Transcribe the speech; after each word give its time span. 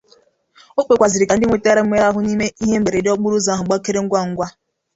O 0.79 0.81
kpekwazịrị 0.85 1.25
ka 1.29 1.35
ndị 1.35 1.45
nwetara 1.47 1.81
mmerụahụ 1.83 2.19
n'ihe 2.21 2.75
mberede 2.79 3.09
okporoụzọ 3.11 3.49
ahụ 3.53 3.63
gbakere 3.67 3.99
mgwamgwa 4.05 4.47